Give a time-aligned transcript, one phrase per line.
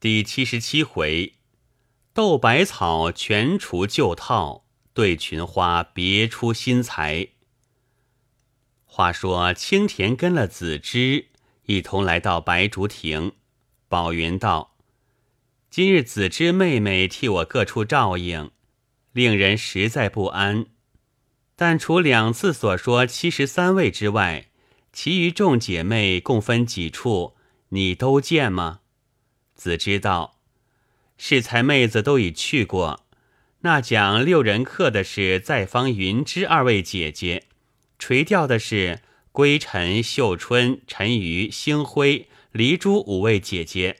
[0.00, 1.34] 第七十七回，
[2.14, 7.28] 斗百草全除旧套，对群花别出心裁。
[8.86, 11.26] 话说青田跟了子之
[11.66, 13.32] 一同来到白竹亭，
[13.88, 14.74] 宝云道
[15.68, 18.50] ：“今日子之妹妹替我各处照应，
[19.12, 20.64] 令人实在不安。
[21.54, 24.48] 但除两次所说七十三位之外，
[24.94, 27.36] 其余众姐妹共分几处，
[27.68, 28.80] 你都见吗？”
[29.60, 30.38] 子知道，
[31.18, 33.04] 适才妹子都已去过。
[33.60, 37.44] 那讲六人客的是在方云芝二位姐姐，
[37.98, 43.98] 垂钓的是归尘、秀春、陈瑜、星辉、黎珠五位姐姐。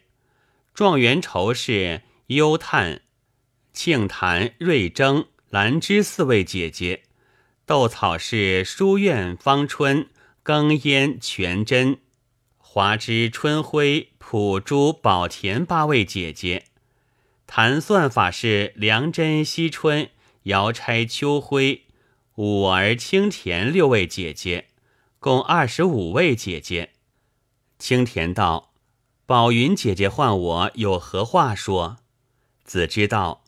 [0.72, 3.02] 状元筹是幽叹、
[3.74, 7.02] 庆檀、瑞征、兰芝四位姐姐。
[7.66, 10.08] 斗草是书院、方春、
[10.42, 11.98] 庚烟、全真。
[12.72, 16.66] 华之、春晖、普珠、宝田八位姐姐，
[17.44, 20.08] 弹算法是梁真、惜春、
[20.44, 21.86] 姚钗、秋辉、
[22.36, 24.68] 五儿、青田六位姐姐，
[25.18, 26.90] 共二十五位姐姐。
[27.76, 28.72] 青田道
[29.26, 31.96] ：“宝云姐姐唤我有何话说？”
[32.62, 33.42] 子知道：“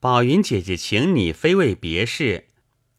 [0.00, 2.48] 宝云姐姐请你非为别事，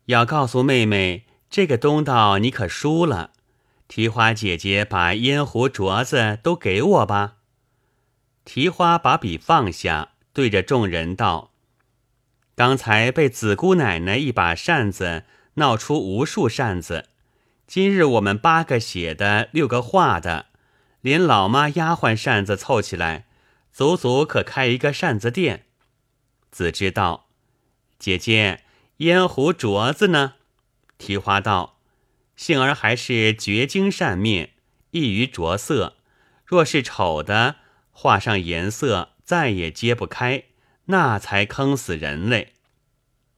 [0.06, 3.34] 要告诉妹妹，这个东道你可输了。”
[3.92, 7.36] 提花姐姐把烟壶镯子都给我吧。
[8.46, 11.52] 提花把笔放下，对着众人道
[12.56, 15.26] ：“刚才被紫姑奶奶一把扇子
[15.56, 17.10] 闹出无数扇子，
[17.68, 20.46] 今日我们八个写的，六个画的，
[21.02, 23.26] 连老妈丫鬟扇子凑起来，
[23.74, 25.66] 足足可开一个扇子店。”
[26.50, 27.28] 子知道
[28.00, 28.64] ：“姐姐，
[29.00, 30.36] 烟壶镯子呢？”
[30.98, 31.81] 提花道。
[32.36, 34.52] 幸而还是绝经善面，
[34.92, 35.98] 易于着色。
[36.46, 37.58] 若是丑的，
[37.92, 40.46] 画上颜色再也揭不开，
[40.86, 42.54] 那才坑死人嘞。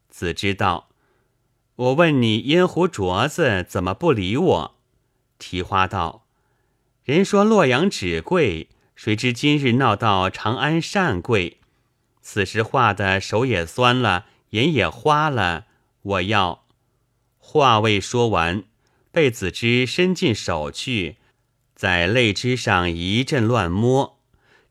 [0.09, 0.89] 子知道，
[1.75, 4.75] 我问你烟壶镯子怎么不理我？
[5.37, 6.25] 提花道：
[7.03, 11.59] 人说洛阳纸贵，谁知今日闹到长安扇贵。
[12.21, 15.65] 此时画的手也酸了，眼也花了。
[16.01, 16.65] 我要
[17.37, 18.63] 话未说完。
[19.13, 21.17] 被子之伸进手去，
[21.75, 24.19] 在泪枝上一阵乱摸，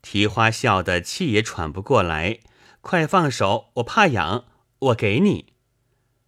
[0.02, 2.40] 提花笑得气也喘不过来。
[2.80, 4.44] 快放手，我怕痒，
[4.80, 5.52] 我给你。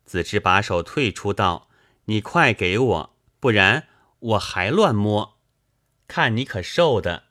[0.04, 1.68] 子之把手退出道
[2.06, 3.88] ：“你快给我，不然
[4.20, 5.40] 我还乱摸，
[6.06, 7.24] 看你可受的。”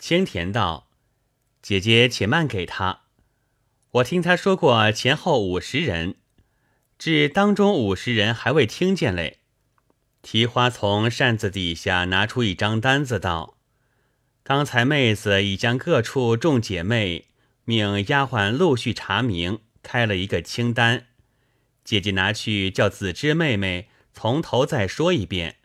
[0.00, 0.88] 青田道
[1.62, 3.02] ：“姐姐且慢给他，
[3.92, 6.16] 我听他说过前后五十人，
[6.98, 9.42] 至当中五十人还未听见嘞。”
[10.28, 13.56] 提花从扇子底下拿出一张单子，道
[14.42, 17.26] ：“刚才妹子已将各处众姐妹
[17.64, 21.06] 命丫鬟陆续查明，开了一个清单。
[21.84, 25.58] 姐姐拿去叫子之妹妹从头再说一遍。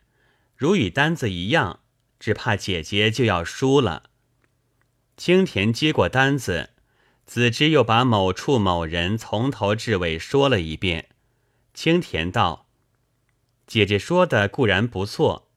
[0.56, 1.80] 如与单子一样，
[2.20, 4.10] 只怕姐姐就要输了。”
[5.18, 6.70] 青田接过单子，
[7.26, 11.08] 子之又把某处某人从头至尾说了一遍。
[11.74, 12.68] 青田道。
[13.66, 15.48] 姐姐说的固然不错，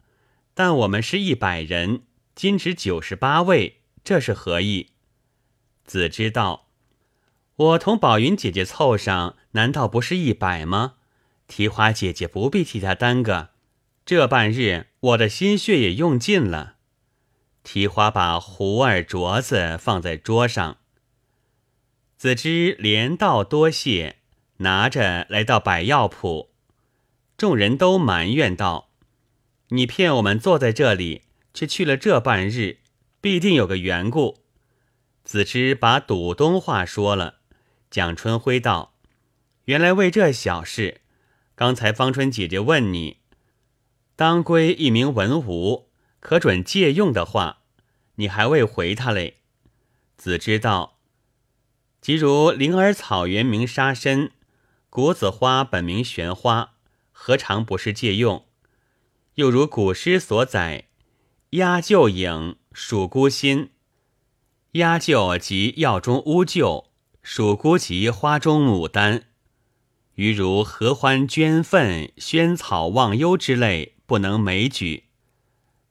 [0.53, 4.91] 但我们是一百人，今只九十八位，这是何意？
[5.83, 6.67] 子知道，
[7.55, 10.95] 我同宝云姐姐凑上，难道不是一百吗？
[11.47, 13.49] 提花姐姐不必替她耽搁，
[14.05, 16.75] 这半日我的心血也用尽了。
[17.63, 20.77] 提花把壶儿镯子放在桌上，
[22.17, 24.17] 子之连道多谢，
[24.57, 26.54] 拿着来到百药铺。
[27.37, 28.91] 众人都埋怨道
[29.69, 31.23] ：“你骗我们坐在这里，
[31.53, 32.77] 却去了这半日，
[33.19, 34.45] 必定有个缘故。”
[35.25, 37.39] 子之把赌东话说了。
[37.89, 38.95] 蒋春辉道
[39.65, 41.01] ：“原来为这小事。
[41.55, 43.17] 刚才方春姐姐问你，
[44.15, 47.63] 当归一名文武，可准借用的话，
[48.15, 49.39] 你还未回他嘞。”
[50.15, 50.99] 子之道
[51.99, 54.31] ：“即如灵儿草原名沙参，
[54.89, 56.71] 谷子花本名玄花。”
[57.17, 58.45] 何尝不是借用？
[59.35, 60.89] 又如古诗所载
[61.51, 63.71] ：“鸦臼影，鼠孤心。”
[64.73, 66.87] 鸦臼即药中乌臼，
[67.23, 69.23] 鼠孤即花中牡丹。
[70.15, 75.05] 余如合欢捐粪、萱草忘忧之类，不能枚举。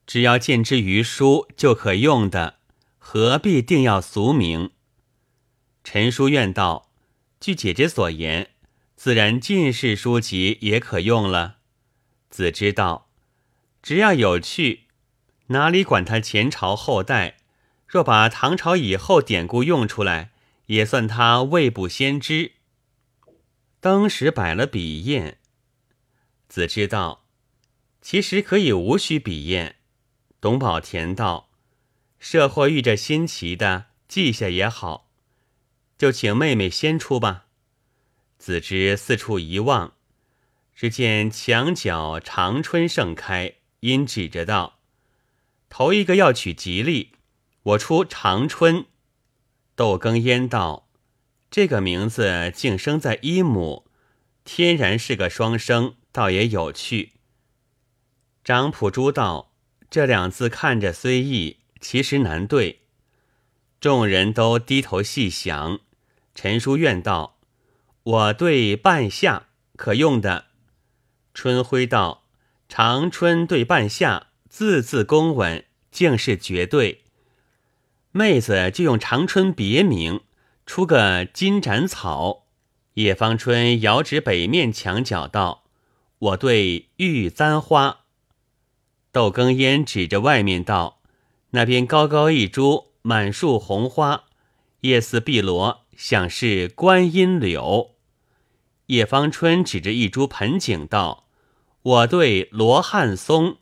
[0.07, 2.59] 只要见之于书，就可用的，
[2.99, 4.71] 何必定要俗名？
[5.83, 6.91] 陈书院道
[7.41, 8.51] ：“据姐姐所言。”
[9.05, 11.59] 自然进士书籍也可用了。
[12.31, 13.11] 子知道，
[13.83, 14.85] 只要有趣，
[15.49, 17.37] 哪里管他前朝后代？
[17.87, 20.31] 若把唐朝以后典故用出来，
[20.69, 22.53] 也算他未卜先知。
[23.79, 25.37] 当时摆了笔砚，
[26.49, 27.27] 子之道，
[28.01, 29.77] 其实可以无需笔砚。
[30.41, 31.51] 董宝田道，
[32.19, 35.11] 社或遇着新奇的，记下也好，
[35.99, 37.44] 就请妹妹先出吧。
[38.39, 39.95] 子之四处一望，
[40.75, 44.81] 只见墙角长春盛开，因指着道
[45.71, 47.13] ：“头一个要取吉利，
[47.63, 48.87] 我出长春。”
[49.77, 50.89] 窦更烟道。
[51.51, 53.87] 这个名字竟生在一母，
[54.45, 57.13] 天然是个双生，倒也有趣。
[58.43, 59.53] 张普珠道
[59.89, 62.81] ：“这两字看着虽易，其实难对。”
[63.81, 65.79] 众人都低头细想。
[66.35, 67.34] 陈书院道
[68.05, 70.47] ：“我对半夏可用的。”
[71.35, 72.25] 春晖道
[72.69, 77.03] ：“长春对半夏，字字公稳，竟是绝对。”
[78.13, 80.21] 妹子就用长春别名。
[80.67, 82.47] 出个金盏草，
[82.95, 85.65] 叶方春遥指北面墙角道
[86.19, 88.05] ：“我对玉簪花。”
[89.13, 91.03] 窦更烟指着外面道
[91.51, 94.25] ：“那边高高一株满树红花，
[94.81, 97.91] 叶似碧螺，想是观音柳。”
[98.87, 101.27] 叶方春指着一株盆景道
[101.83, 103.59] ：“我对罗汉松。”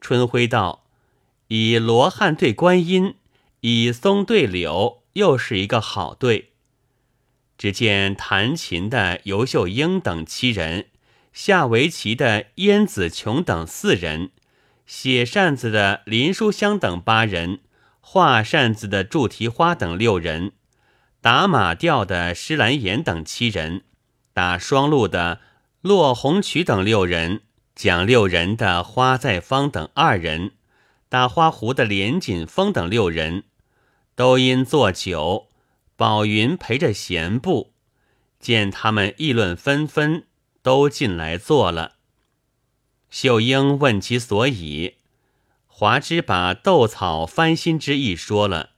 [0.00, 0.84] 春晖道
[1.48, 3.14] ：“以罗汉对观音，
[3.60, 6.54] 以松对柳。”又是一个好对。
[7.56, 10.88] 只见弹琴的尤秀英等七人，
[11.32, 14.32] 下围棋的燕子琼等四人，
[14.86, 17.60] 写扇子的林书香等八人，
[18.00, 20.50] 画扇子的祝提花等六人，
[21.20, 23.84] 打马吊的施兰岩等七人，
[24.34, 25.40] 打双路的
[25.80, 27.42] 骆红渠等六人，
[27.76, 30.50] 讲六人的花在芳等二人，
[31.08, 33.44] 打花壶的连锦峰等六人。
[34.16, 35.48] 都因作酒，
[35.96, 37.74] 宝云陪着闲步，
[38.40, 40.26] 见他们议论纷纷，
[40.62, 41.92] 都进来坐了。
[43.10, 44.96] 秀英问其所以，
[45.68, 48.70] 华之把斗草翻新之意说了。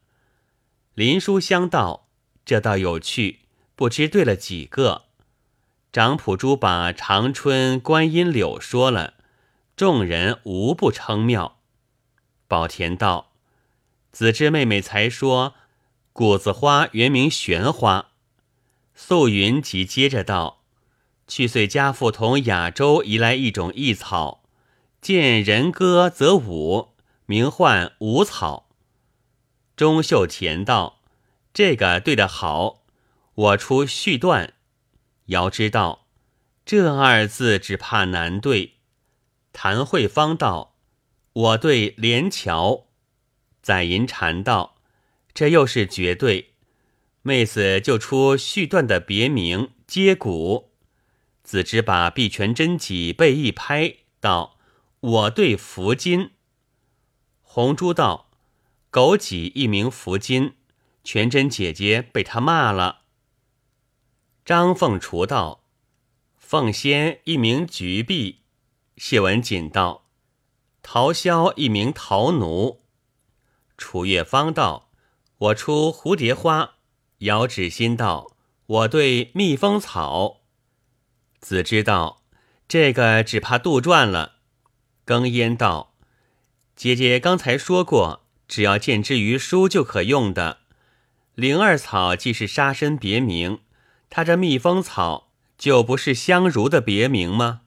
[0.93, 2.08] 林书香道
[2.44, 3.41] ：“这倒有趣，
[3.75, 5.05] 不知对了几个。”
[5.96, 9.14] 张普珠把长春观音柳说了，
[9.75, 11.56] 众人无不称妙。
[12.46, 13.32] 宝田道。
[14.12, 15.54] 子之妹妹才说，
[16.12, 18.08] 谷子花原名玄花。
[18.94, 20.64] 素云即接着道
[21.26, 24.43] ：“去岁家父同亚洲移来一种异草，
[25.00, 26.90] 见人歌则舞，
[27.25, 28.69] 名唤舞草。”
[29.75, 31.00] 钟秀田道
[31.54, 32.82] ：“这个对得好，
[33.34, 34.52] 我出续断。”
[35.26, 36.06] 遥知道
[36.64, 38.75] ：“这二字只怕难对。”
[39.52, 40.76] 谭慧芳道
[41.32, 42.87] ：“我对连桥。”
[43.62, 44.76] 载银禅道
[45.32, 46.55] ：“这又是绝对。”
[47.23, 50.73] 妹子就出续段的别名接骨。
[51.43, 54.58] 子之把碧泉真戟背一拍道
[55.00, 56.31] ：“我对福金。”
[57.43, 58.31] 红珠道
[58.93, 60.55] ：“枸杞一名福金，
[61.02, 63.02] 全真姐姐被他骂了。”
[64.46, 65.64] 张凤雏道
[66.38, 68.43] ：“凤仙一名菊碧。”
[68.96, 70.04] 谢文锦道
[70.84, 72.84] ：“陶潇一名陶奴。”
[73.76, 74.93] 楚月芳道
[75.50, 76.74] ：“我出蝴蝶花。”
[77.26, 78.36] 遥指心道
[78.67, 80.43] ：“我对蜜蜂草。”
[81.43, 82.22] 子知道
[82.69, 84.36] 这个只怕杜撰了。
[85.05, 85.96] 更烟道
[86.76, 90.58] ：“姐姐刚才说过，只要见之于书就可用的。
[91.34, 93.58] 灵儿草既是杀身别名，
[94.08, 97.63] 他这蜜蜂草就不是香茹的别名吗？”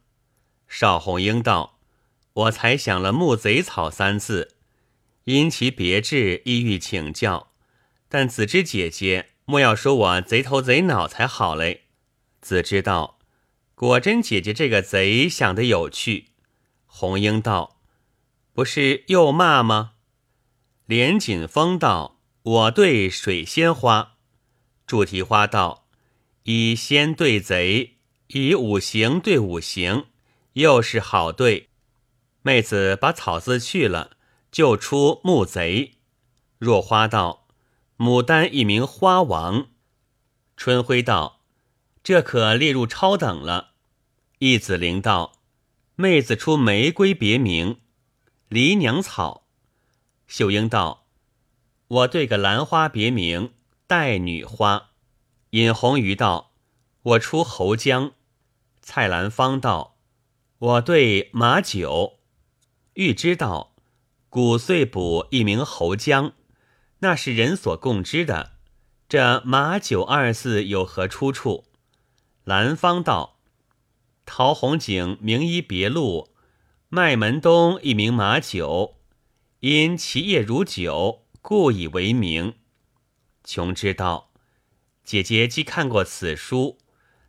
[0.68, 1.80] 邵红英道
[2.34, 4.56] ：“我才想了木贼草三字。”
[5.26, 7.52] 因其别致，意欲请教，
[8.08, 11.84] 但子之姐姐莫要说我贼头贼脑才好嘞。
[12.42, 13.20] 子之道，
[13.76, 16.30] 果真姐姐这个贼想的有趣。
[16.88, 17.80] 红英道，
[18.54, 19.92] 不是又骂吗？
[20.88, 24.14] 连锦峰道，我对水仙花。
[24.88, 25.79] 祝提花道，
[26.52, 27.98] 以仙对贼，
[28.30, 30.08] 以五行对五行，
[30.54, 31.70] 又是好对。
[32.42, 34.18] 妹子把草字去了。
[34.52, 36.00] 就出木贼，
[36.58, 37.46] 若花道，
[38.00, 39.68] 牡丹一名花王。
[40.58, 41.42] 春晖道，
[42.02, 43.74] 这可列入超等了。
[44.40, 45.34] 易子陵道，
[45.94, 47.80] 妹子出玫瑰别名，
[48.48, 49.46] 离娘草。
[50.26, 51.06] 秀英道，
[51.90, 53.54] 我对个兰花别名，
[53.86, 54.89] 带女花。
[55.52, 56.52] 尹红鱼道，
[57.02, 58.12] 我出侯江。
[58.82, 59.98] 蔡兰芳道，
[60.60, 62.20] 我对马九。
[62.94, 63.76] 欲知道。
[64.30, 66.34] 骨碎补一名侯江，
[67.00, 68.52] 那是人所共知的。
[69.08, 71.66] 这马九二字有何出处？”
[72.46, 73.40] 兰芳道
[74.28, 76.30] ：“陶弘景名医别录，
[76.90, 78.98] 麦门东一名马九，
[79.62, 82.54] 因其业如酒，故以为名。”
[83.44, 84.29] 琼知道，
[85.10, 86.78] 姐姐既看过此书。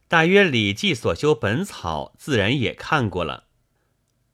[0.06, 3.44] 大约《礼记》所修本草，自然也看过了。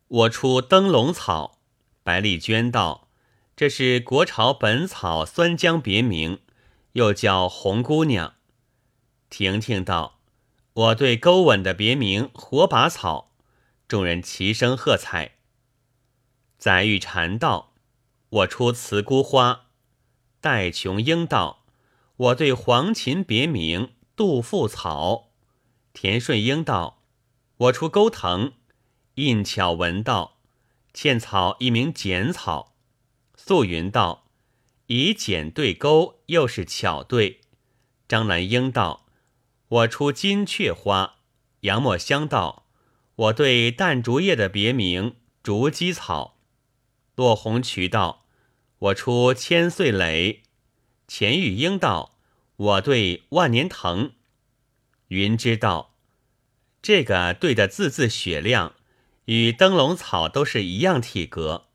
[0.09, 1.61] 我出灯笼草，
[2.03, 3.07] 白丽娟道
[3.55, 6.41] ：“这是国朝本草酸浆别名，
[6.95, 8.35] 又叫红姑娘。”
[9.31, 10.19] 婷婷道
[10.75, 13.31] ：“我对钩吻的别名火把草。”
[13.87, 15.37] 众人齐声喝彩。
[16.59, 17.75] 载玉蝉道
[18.29, 19.67] ：“我出慈姑花。”
[20.43, 21.65] 戴琼英道
[22.17, 25.31] ：“我对黄芩别名杜甫草。”
[25.93, 27.03] 田顺英道
[27.57, 28.53] ：“我出钩藤。”
[29.17, 30.39] 印巧文道
[30.93, 32.75] ：“茜草一名剪草。”
[33.35, 34.27] 素云道
[34.89, 37.41] ：“以剪对钩，又是巧对。”
[38.09, 39.07] 张兰英道
[39.69, 41.17] ：“我出金雀花。”
[41.61, 42.67] 杨墨香道
[43.17, 46.39] ：“我对淡竹叶的别名竹鸡草。”
[47.17, 48.27] 落红渠道
[48.79, 50.43] ：“我出千岁蕾。”
[51.09, 52.19] 钱玉英道
[52.57, 54.13] ：“我对万年藤。”
[55.09, 55.95] 云知道，
[56.83, 58.75] 这个对的字字雪亮，
[59.27, 61.67] 与灯笼草都是一样体格。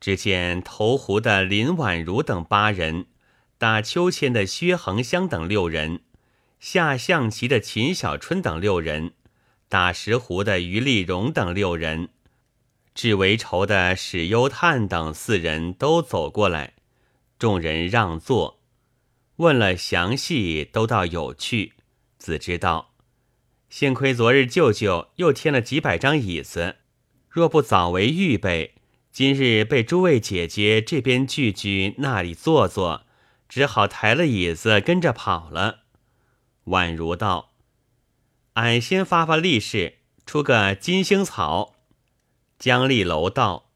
[0.00, 3.06] 只见投壶的林婉如等八人，
[3.58, 6.00] 打秋千的薛恒香等六人，
[6.60, 9.12] 下象棋的秦小春等六人，
[9.68, 12.10] 打石壶的于丽蓉等六人，
[12.94, 16.74] 制为绸的史幽探等四人都走过来，
[17.38, 18.62] 众人让座，
[19.36, 21.74] 问了详细，都道有趣。
[22.16, 22.94] 子知道，
[23.68, 26.76] 幸亏昨日舅舅又添了几百张椅子，
[27.28, 28.76] 若不早为预备，
[29.12, 33.04] 今日被诸位姐姐这边聚聚，那里坐坐，
[33.48, 35.80] 只好抬了椅子跟着跑了。
[36.64, 37.52] 宛如道
[38.54, 41.74] ：“俺先发发力士，出个金星草。”
[42.58, 43.70] 江丽楼道：“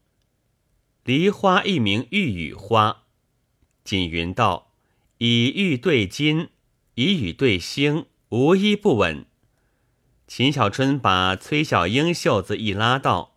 [1.05, 3.00] 梨花一名玉雨花。”
[3.91, 4.71] 锦云道
[5.19, 6.47] ：“以玉对金，
[6.95, 9.25] 以羽对星。”无一不稳。
[10.25, 13.35] 秦小春把崔小英袖子一拉，道：“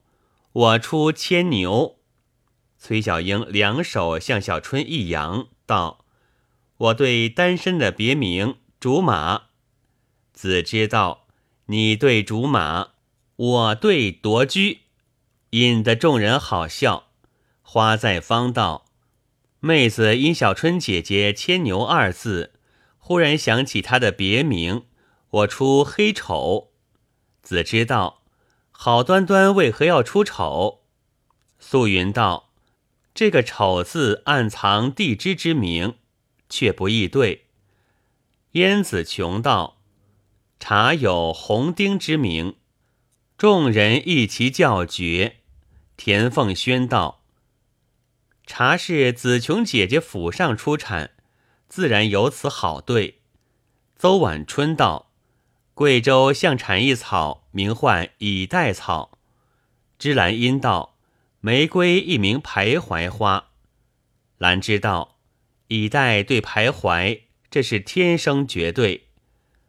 [0.52, 1.96] 我出牵牛。”
[2.78, 6.04] 崔小英两手向小春一扬，道
[6.78, 9.46] ：“我对单身的别名竹马。”
[10.32, 11.26] 子知道
[11.66, 12.90] ：“你对竹马，
[13.34, 14.82] 我对夺居。”
[15.50, 17.08] 引得众人好笑。
[17.62, 18.83] 花在方道
[19.64, 22.52] ：“妹子因小春姐姐牵牛二字。”
[23.06, 24.84] 忽然想起她的别名，
[25.30, 26.70] 我出黑丑。
[27.42, 28.22] 子知道，
[28.70, 30.82] 好端端为何要出丑？
[31.58, 32.50] 素云道
[33.14, 35.96] ：“这个丑字暗藏地支之名，
[36.50, 37.46] 却不易对。”
[38.52, 39.78] 燕子琼道
[40.60, 42.56] ：“茶有红丁之名。”
[43.38, 45.36] 众人一齐叫绝。
[45.96, 47.23] 田凤轩道
[48.46, 51.10] ：“茶是紫琼姐姐府上出产。”
[51.66, 53.22] 自然有此好对。
[53.96, 55.10] 邹婉春道
[55.74, 59.18] ：“贵州象产一草，名唤以代草。”
[59.98, 60.96] 芝兰因道
[61.40, 63.48] ：“玫瑰一名徘徊花。”
[64.38, 65.16] 兰知道
[65.68, 69.08] ：“以代对徘徊，这是天生绝对。”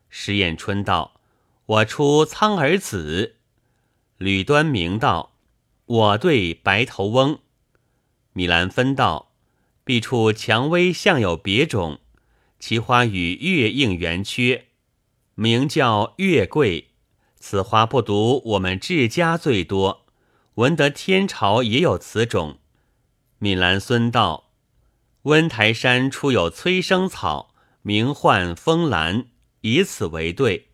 [0.10, 1.20] 石艳春道
[1.65, 3.38] ：“我出苍耳子。”
[4.17, 5.32] 吕端明道
[5.86, 7.39] ：“我对白头翁。”
[8.36, 9.32] 米兰芬道。
[9.88, 12.00] 必处蔷薇像有别种，
[12.60, 14.65] 其花与月应圆缺，
[15.36, 16.88] 名叫月桂。
[17.39, 20.08] 此花不独我们治家最多，
[20.56, 22.58] 闻得天朝也有此种。
[23.38, 24.50] 米兰孙道：
[25.22, 29.27] 温台山出有催生草，名唤风兰，
[29.62, 30.70] 以此为对。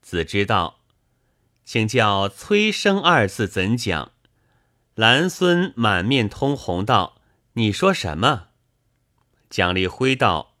[0.00, 0.82] 子知道，
[1.64, 4.12] 请教催生二字怎讲？
[4.96, 7.16] 兰孙满面通红道。
[7.52, 8.46] 你说什么？
[9.50, 10.54] 蒋立辉道：“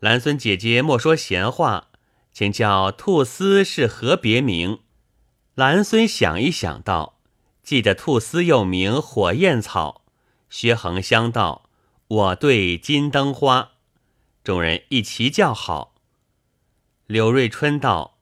[0.00, 1.86] 兰孙姐姐莫说闲话，
[2.32, 4.80] 请叫兔丝是何别名？”
[5.54, 7.20] 兰孙想一想道
[7.62, 10.02] ：“记得兔丝又名火焰草。”
[10.50, 11.70] 薛恒香道
[12.08, 13.74] ：“我对金灯花。”
[14.42, 15.94] 众人一齐叫好。
[17.06, 18.18] 柳瑞春道：“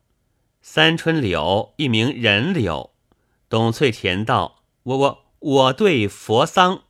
[0.61, 2.91] 三春柳一名人柳。”
[3.49, 6.83] 董翠田道：“我我我对佛桑。”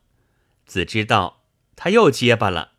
[0.65, 1.43] 子知道，
[1.75, 2.71] 他又结巴了。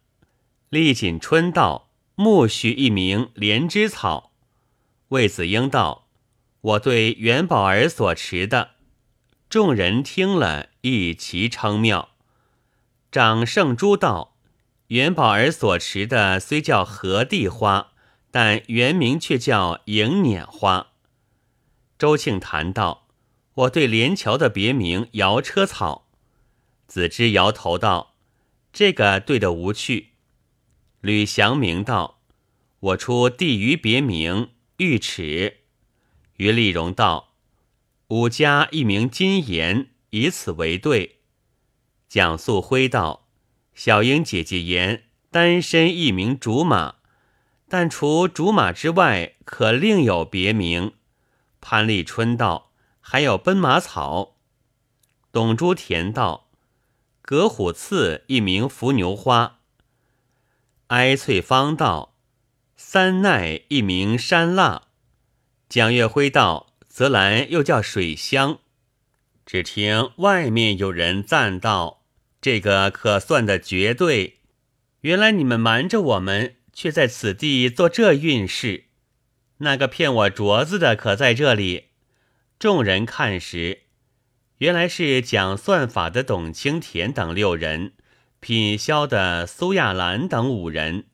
[0.70, 4.32] 丽锦春道：“木须一名莲枝草。”
[5.08, 6.08] 魏子英道
[6.60, 8.70] ：“我对元宝儿所持的。”
[9.48, 12.10] 众人听了一齐称妙。
[13.10, 14.36] 长圣珠道
[14.88, 17.92] ：“元宝儿所持的虽叫禾地花，
[18.30, 20.88] 但原名却叫迎辇花。
[21.96, 23.06] 周庆谈道
[23.58, 26.08] ：“我对连桥的别名摇车草。”
[26.86, 28.14] 子之摇头道
[28.72, 30.12] ：“这个对的无趣。”
[31.00, 32.20] 吕祥明道
[32.80, 35.58] ：“我出地鱼别名玉齿。”
[36.38, 37.34] 于丽荣道
[38.08, 41.18] ：“武家一名金岩，以此为对。”
[42.08, 43.28] 蒋素辉道
[43.74, 46.94] ：“小英姐姐言单身一名竹马，
[47.68, 50.94] 但除竹马之外，可另有别名。”
[51.60, 52.67] 潘立春道
[53.10, 54.36] ：“还有奔马草。”
[55.32, 56.50] 董珠田道
[57.22, 59.60] ：“葛虎刺一名伏牛花。”
[60.88, 62.14] 哀翠芳道
[62.76, 64.88] ：“三奈一名山蜡。”
[65.70, 68.58] 蒋月辉道：“泽兰又叫水香。”
[69.46, 72.02] 只听外面有人赞道
[72.42, 74.40] ：“这个可算的绝对！
[75.00, 78.84] 原来你们瞒着我们，却在此地做这运势。
[79.58, 81.86] 那个骗我镯子的可在这里？”
[82.58, 83.82] 众人看时，
[84.56, 87.92] 原来是讲算法的董清田等六人。
[88.40, 91.06] 品箫的苏亚兰等五人，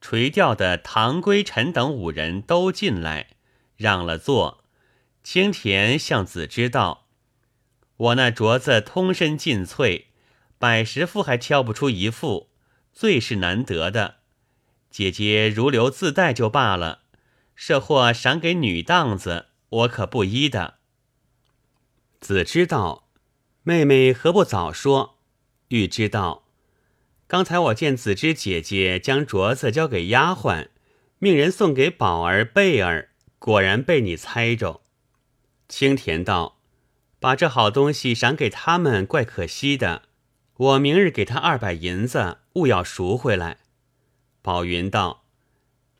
[0.00, 3.30] 垂钓的唐归尘等五人都进来，
[3.76, 4.62] 让了座。
[5.24, 7.08] 青田向子知道，
[7.96, 10.12] 我那镯子通身尽翠，
[10.56, 12.50] 百十副还挑不出一副，
[12.92, 14.18] 最是难得的。
[14.88, 17.02] 姐姐如留自带就罢了，
[17.56, 20.78] 设或赏给女档子，我可不依的。
[22.22, 23.08] 子知道，
[23.64, 25.18] 妹妹何不早说？
[25.70, 26.44] 玉知道。
[27.26, 30.68] 刚才我见子之姐姐将镯子交给丫鬟，
[31.18, 33.08] 命人送给宝儿、贝儿，
[33.40, 34.82] 果然被你猜着。
[35.68, 36.60] 青田道
[37.18, 40.02] ：“把这好东西赏给他们，怪可惜的。
[40.56, 43.58] 我明日给他二百银子，务要赎回来。”
[44.42, 45.24] 宝云道：“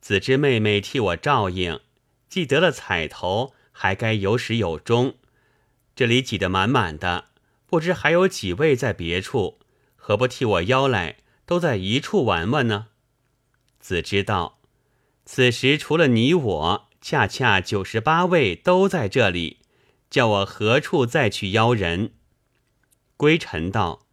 [0.00, 1.80] 子之妹妹替我照应，
[2.28, 5.16] 既得了彩头，还该有始有终。
[5.94, 7.26] 这里挤得满满的，
[7.66, 9.58] 不知还有几位在别处，
[9.96, 12.86] 何不替我邀来？”都在一处玩玩呢。
[13.78, 14.60] 子知道，
[15.26, 19.58] 此时除了你我，恰恰九十八位都在这里，
[20.08, 22.12] 叫我何处再去邀人？
[23.16, 24.06] 归尘道：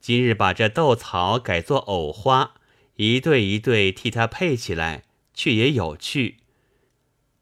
[0.00, 2.54] 今日把这豆草改作藕花，
[2.94, 5.02] 一对一对替它配起来，
[5.34, 6.38] 却也有趣。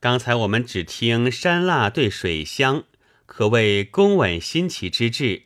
[0.00, 2.84] 刚才我们只听山蜡对水香，
[3.30, 5.44] 可谓工稳新奇之至，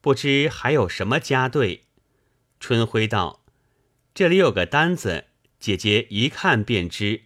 [0.00, 1.82] 不知还有什么佳对？
[2.60, 3.44] 春晖道
[4.14, 5.24] ：“这里有个单子，
[5.58, 7.24] 姐姐一看便知。”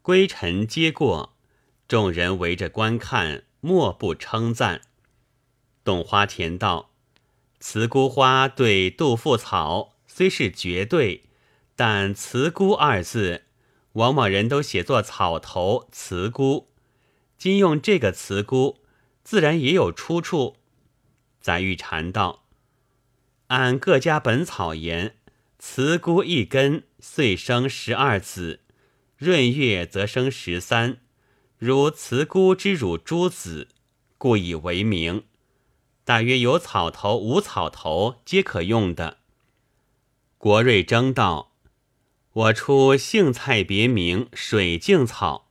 [0.00, 1.36] 归尘接过，
[1.86, 4.80] 众人围着观看，莫不称赞。
[5.84, 6.94] 董花田道
[7.60, 11.24] ：“慈姑花对杜甫草虽是绝对，
[11.76, 13.44] 但‘慈姑’二字，
[13.92, 16.70] 往往人都写作草头慈姑，
[17.36, 18.78] 今用这个慈姑，
[19.24, 20.56] 自然也有出处。”
[21.40, 22.44] 载玉禅道。
[23.48, 25.16] 按各家本草言，
[25.58, 28.60] 慈姑一根遂生十二子，
[29.18, 30.98] 闰月则生十三。
[31.58, 33.68] 如慈姑之乳诸子，
[34.16, 35.24] 故以为名。
[36.04, 39.18] 大约有草头无草头，皆可用的。
[40.38, 41.52] 国瑞征道
[42.32, 45.50] ：“我出杏菜别名水镜草。”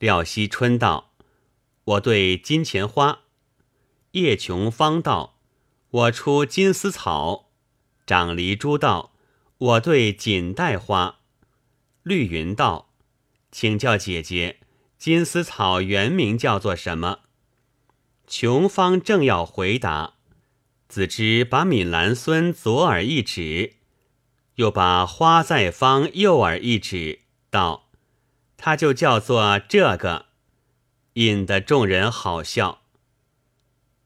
[0.00, 1.09] 廖惜春道
[1.84, 3.20] ：“我对金钱花。”
[4.12, 5.36] 叶琼芳道。
[5.90, 7.50] 我出金丝草，
[8.06, 9.12] 长离珠道。
[9.58, 11.18] 我对锦带花，
[12.04, 12.92] 绿云道，
[13.50, 14.60] 请教姐姐，
[14.96, 17.22] 金丝草原名叫做什么？
[18.28, 20.14] 琼芳正要回答，
[20.88, 23.74] 子之把闽兰孙左耳一指，
[24.54, 27.90] 又把花在芳右耳一指，道
[28.56, 30.26] ：“他就叫做这个。”
[31.20, 32.80] 引得众人好笑。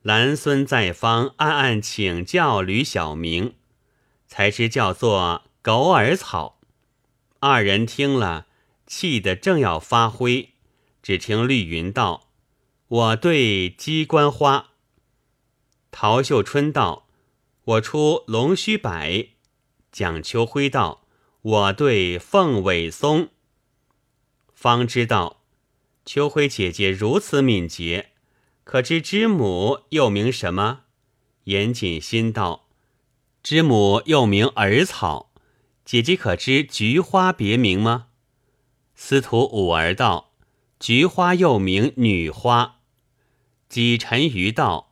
[0.03, 3.55] 兰孙在方暗暗请教吕小明，
[4.27, 6.59] 才知叫做狗耳草。
[7.39, 8.49] 二人听了，
[8.89, 10.55] 气得正要发挥，
[11.05, 12.31] 只听绿云道
[12.89, 14.71] ：“我对鸡冠花。”
[15.93, 17.07] 陶秀春道
[17.63, 19.29] ：“我出龙须柏。”
[19.93, 21.07] 蒋秋辉道
[21.43, 23.29] ：“我对凤尾松。”
[24.53, 25.44] 方知道
[26.05, 28.11] 秋辉姐姐如此敏捷。
[28.65, 30.85] 可知知母又名什么？
[31.45, 32.69] 严谨心道
[33.43, 35.33] ：“知母又名耳草。”
[35.85, 38.07] 姐姐可知菊花别名吗？
[38.95, 40.33] 司徒五儿道
[40.81, 42.81] ：“菊花又名女花。”
[43.69, 44.91] 几沉鱼道：“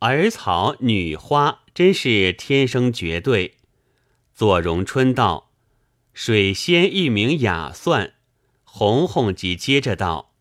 [0.00, 3.56] 耳草女花真是天生绝对。”
[4.34, 5.50] 左荣春道
[6.12, 8.12] ：“水仙一名雅算。”
[8.64, 10.33] 红红即接着道：“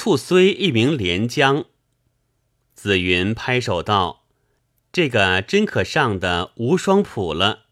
[0.00, 1.66] 醋虽一名连江。”
[2.72, 4.24] 紫云拍手道
[4.90, 7.66] ：“这个真可上的无双谱了。”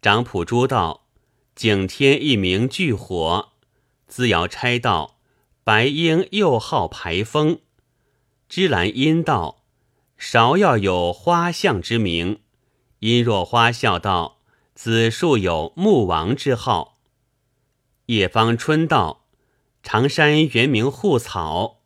[0.00, 1.06] 张普珠道
[1.54, 3.50] ：“景天一名巨火。”
[4.08, 5.18] 资瑶差道
[5.62, 7.60] ：“白鹰又号排风。”
[8.48, 9.66] 芝兰因道
[10.18, 12.40] ：“芍药有花象之名。”
[13.00, 14.38] 因若花笑道
[14.74, 17.02] ：“子树有木王之号。”
[18.06, 19.23] 叶芳春道
[19.84, 21.82] ：“常山原名护草。”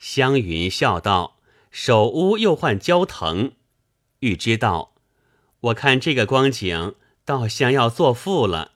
[0.00, 1.36] 湘云笑道
[1.70, 3.52] ：“守屋又唤焦藤。”
[4.20, 4.94] 欲知道
[5.60, 8.72] ：“我看这个光景。”倒像要作赋了。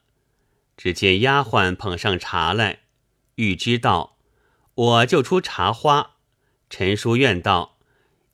[0.76, 2.82] 只见丫鬟捧上茶来，
[3.34, 4.16] 欲知道，
[4.74, 6.18] 我就出茶花。
[6.70, 7.78] 陈书院道：“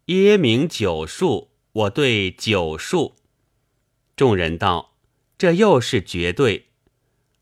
[0.07, 3.14] 耶名九树，我对九树。”
[4.14, 4.94] 众人道
[5.38, 6.66] ：“这又是绝对。”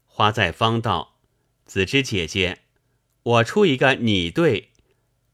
[0.06, 1.16] 花在方道
[1.66, 2.60] ：“子之姐姐，
[3.28, 4.70] 我出一个你对，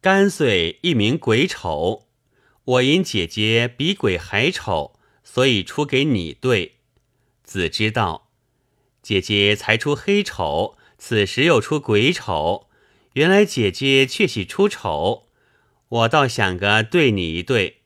[0.01, 2.09] 干脆一名鬼丑。
[2.65, 6.79] 我因姐姐比鬼还丑，所以出给你对。”
[7.45, 8.31] 子知道，
[9.01, 12.67] 姐姐才出黑丑，此时又出鬼丑，
[13.13, 15.29] 原来姐姐却喜出丑。
[15.89, 17.83] 我倒想个对你一对。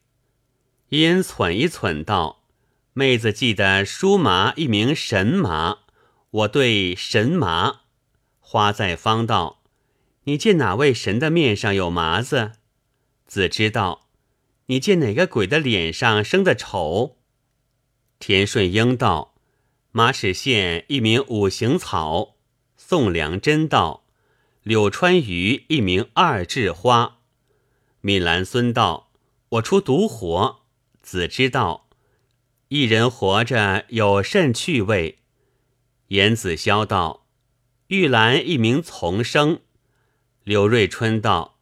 [0.88, 2.44] 因忖一忖道
[2.94, 5.80] ：“妹子记得书麻一名神麻，
[6.30, 7.80] 我对神麻。”
[8.40, 9.57] 花在方道
[10.28, 12.52] ：“你见哪位神的面上有麻子？”
[13.26, 14.08] 子知道
[14.66, 17.16] ：“你见哪个鬼的脸上生的丑？”
[18.20, 19.34] 田顺英道。
[19.90, 22.36] 马齿苋一名五行草，
[22.76, 24.04] 宋良真道；
[24.62, 27.20] 柳川鱼一名二至花，
[28.02, 29.10] 闽兰孙道
[29.48, 30.60] ：“我出独活。”
[31.02, 31.88] 子之道
[32.68, 35.20] ：“一人活着有甚趣味？”
[36.08, 37.26] 严子霄道
[37.88, 39.60] ：“玉兰一名丛生。”
[40.48, 41.58] 柳瑞春道：“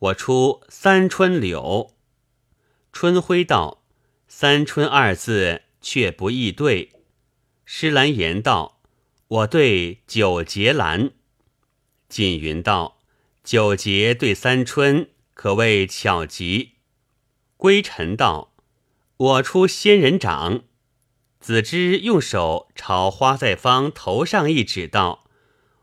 [0.00, 1.90] 我出三春柳。”
[2.90, 3.82] 春晖道
[4.28, 6.92] ：“三春二字却不易对。”
[7.66, 8.80] 施兰言道
[9.28, 11.10] ：“我对九节兰。”
[12.08, 13.02] 锦云道
[13.44, 16.76] ：“九节对三春，可谓巧极。”
[17.58, 18.54] 归尘道
[19.18, 20.62] ：“我出仙人掌。”
[21.40, 25.26] 子之用手朝花在方头上一指道：“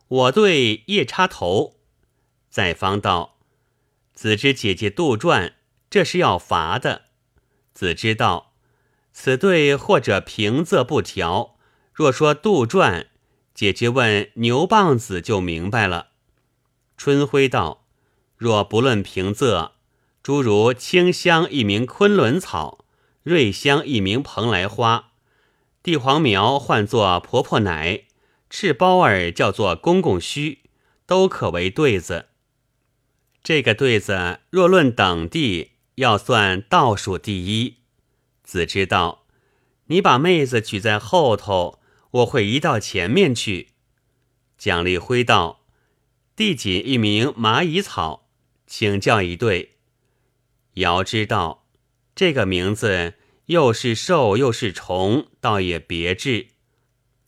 [0.07, 1.75] 我对夜叉头。”
[2.57, 3.37] 在方道
[4.15, 5.53] ：“子之姐姐杜撰，
[5.91, 7.03] 这是要罚的。”
[7.71, 8.53] 子之道
[9.13, 11.59] ：“此对或者平仄不调。”
[11.93, 13.09] 若说杜撰，
[13.53, 16.07] 姐姐问牛蒡子就明白了。
[16.97, 17.85] 春晖道
[18.35, 19.73] ：“若不论平仄，
[20.23, 22.83] 诸如清香一名昆仑草，
[23.21, 25.11] 瑞香一名蓬莱花，
[25.83, 28.05] 地黄苗唤作婆婆奶，
[28.49, 30.61] 赤包儿叫做公公须，
[31.05, 32.29] 都可为对子。
[33.47, 37.75] 这个对子若论等地，要算倒数第一。
[38.43, 39.25] 子知道，
[39.85, 41.79] 你把妹子举在后头。”
[42.11, 43.69] 我会移到前面去。
[44.57, 45.61] 蒋立辉道
[46.35, 48.27] ：“地锦一名蚂蚁草，
[48.65, 49.77] 请教一对。”
[50.75, 51.65] 姚知道
[52.13, 53.13] 这个名字
[53.45, 56.47] 又是兽又是虫，倒也别致。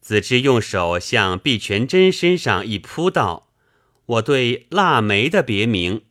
[0.02, 3.54] 子之用手向碧泉真身上一扑，道
[4.06, 6.04] ：“我对腊梅的别名。”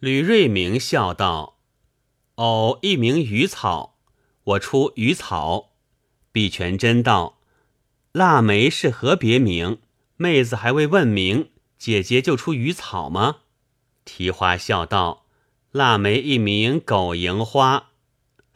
[0.00, 1.58] 吕瑞明笑道
[2.36, 3.98] ：“偶一名鱼草，
[4.44, 5.72] 我出鱼草。”
[6.32, 7.38] 碧泉真道。
[8.12, 9.78] 腊梅是何别名？
[10.16, 13.40] 妹子还未问明，姐姐就出鱼草吗？
[14.06, 15.26] 提花笑道
[15.70, 17.90] ：“腊梅一名狗蝇花。”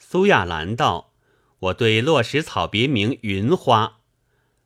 [0.01, 1.13] 苏亚兰道
[1.61, 3.99] ：“我对落石草别名云花。”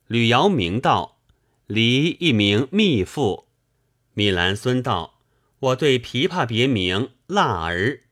[0.06, 1.18] 吕瑶明道
[1.66, 3.48] ：“梨一名蜜妇。”
[4.14, 5.17] 米兰孙道
[5.60, 8.04] ：“我对琵琶别名腊儿。”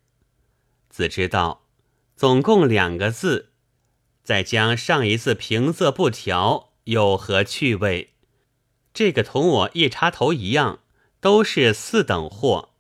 [0.91, 1.67] 子知道，
[2.17, 3.53] 总共两个字。
[4.23, 8.15] 再将上一次平仄不调有何趣味？
[8.93, 10.81] 这个同我夜叉头一样，
[11.21, 12.71] 都是四等货，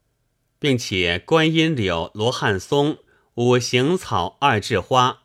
[0.58, 2.98] 并且观音柳、罗汉松、
[3.34, 5.22] 五行草、二至花，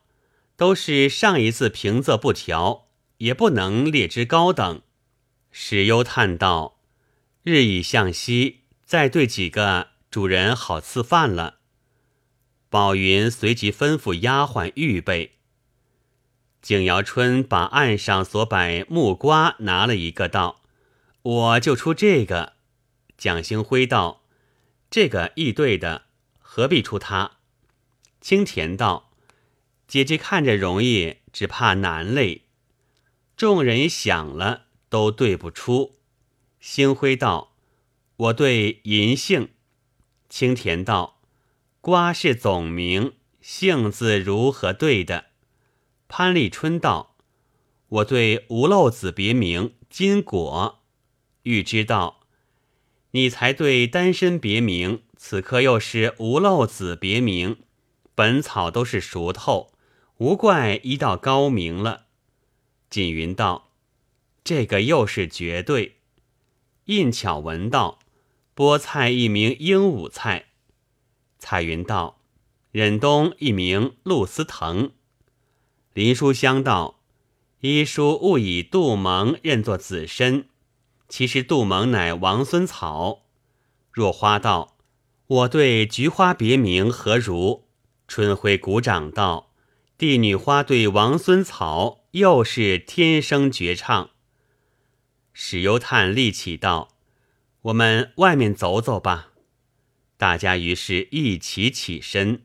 [0.55, 4.81] 都是上一次平仄不调，也不能列之高等。
[5.49, 6.77] 史幽叹道
[7.41, 8.60] ：“日已向西，
[8.91, 11.59] 再对几个主人好赐饭了。”
[12.69, 15.37] 宝云随即吩咐丫鬟预备。
[16.61, 20.59] 景瑶春把案上所摆木瓜拿了一个，道
[21.23, 22.55] ：“我就出这个。”
[23.17, 24.23] 蒋兴辉道
[24.91, 26.07] ：“这个易对的，
[26.41, 27.37] 何必出他？”
[28.19, 29.13] 青田道
[29.87, 32.41] ：“姐姐看着容易，只怕难累。”
[33.37, 35.95] 众人想了，都对不出。
[36.59, 37.50] 星辉道
[38.21, 39.49] ：“我对银杏。”
[40.29, 41.21] 青田道
[41.81, 45.25] ：“瓜是总名，杏字如何对的？”
[46.07, 47.15] 潘立春道
[47.89, 50.83] ：“我对无漏子别名金果。”
[51.43, 52.21] 欲知道
[53.11, 57.57] ：“你才对单身别名，此刻又是无漏子别名，
[58.13, 59.71] 本草都是熟透，
[60.17, 62.05] 无怪一道高明了。”
[62.91, 63.71] 锦云道
[64.43, 65.97] ：“这个又是绝对。”
[66.85, 67.99] 印巧闻道
[68.61, 70.49] ：“菠菜一名鹦鹉菜。”
[71.39, 72.21] 彩云道
[72.71, 74.91] ：“忍冬一名露丝藤。”
[75.95, 76.99] 林书香道
[77.61, 80.47] ：“医书误以杜蒙认作子申，
[81.09, 83.23] 其实杜蒙乃王孙草。”
[83.91, 84.77] 若花道
[85.25, 87.65] ：“我对菊花别名何如？”
[88.07, 89.51] 春晖鼓掌道
[89.97, 94.09] ：“帝女花对王孙草。”又是天生绝唱。
[95.31, 96.89] 史幽叹立起道
[97.63, 99.29] ：“我们外面走走吧。”
[100.17, 102.43] 大家于是一起起身，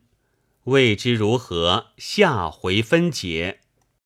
[0.64, 3.60] 未知如何，下回分解。